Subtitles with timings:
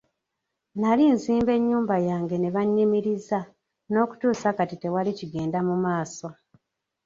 [0.73, 3.39] Nnali nzimba ennyumba yange ne banyimiriza
[3.91, 6.27] n'okutuusa kati tewali kigenda mu maaso.